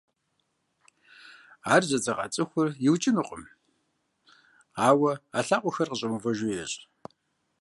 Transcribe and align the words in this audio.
Ар 1.73 1.83
зэдзэкъа 1.89 2.25
цIыхур 2.33 2.67
иукIынукъым, 2.85 3.43
ауэ 4.87 5.11
и 5.39 5.41
лъакъуэхэр 5.47 5.89
къыщIэмыувэжу 5.89 6.51
ещI. 6.63 6.81